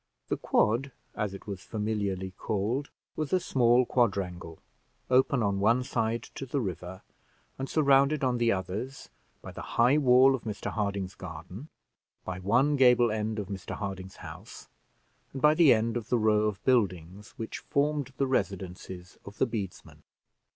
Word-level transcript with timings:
The 0.29 0.37
quad, 0.37 0.91
as 1.13 1.35
it 1.35 1.45
was 1.45 1.61
familiarly 1.61 2.31
called, 2.31 2.89
was 3.15 3.31
a 3.31 3.39
small 3.39 3.85
quadrangle, 3.85 4.57
open 5.11 5.43
on 5.43 5.59
one 5.59 5.83
side 5.83 6.23
to 6.33 6.47
the 6.47 6.59
river, 6.59 7.03
and 7.59 7.69
surrounded 7.69 8.23
on 8.23 8.39
the 8.39 8.51
others 8.51 9.09
by 9.43 9.51
the 9.51 9.61
high 9.77 9.99
wall 9.99 10.33
of 10.33 10.41
Mr 10.41 10.71
Harding's 10.71 11.13
garden, 11.13 11.69
by 12.25 12.39
one 12.39 12.77
gable 12.77 13.11
end 13.11 13.37
of 13.37 13.45
Mr 13.47 13.75
Harding's 13.75 14.15
house, 14.25 14.69
and 15.33 15.41
by 15.43 15.53
the 15.53 15.71
end 15.71 15.95
of 15.95 16.09
the 16.09 16.17
row 16.17 16.47
of 16.47 16.63
buildings 16.65 17.35
which 17.37 17.59
formed 17.59 18.11
the 18.17 18.25
residences 18.25 19.19
of 19.23 19.37
the 19.37 19.45
bedesmen. 19.45 20.01